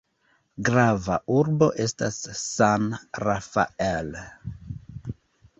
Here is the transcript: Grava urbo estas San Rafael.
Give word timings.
Grava 0.69 1.17
urbo 1.41 1.67
estas 1.85 2.17
San 2.39 2.89
Rafael. 3.27 4.11